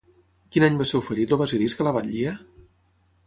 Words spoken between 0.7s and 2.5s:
va ser oferit el Basilisc a la batllia?